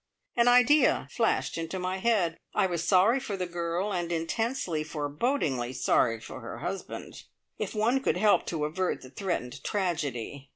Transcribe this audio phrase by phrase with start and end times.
[0.35, 2.39] An idea flashed into my head.
[2.55, 7.25] I was sorry for the girl, and intensely, forebodingly sorry for her husband.
[7.59, 10.49] If one could help to avert the threatened tragedy.